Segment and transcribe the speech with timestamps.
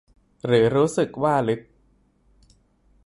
[0.45, 1.61] หรือรู้สึกว่าลึก